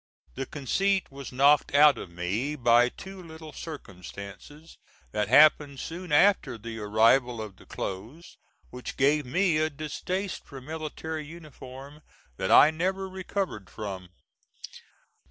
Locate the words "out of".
1.75-2.09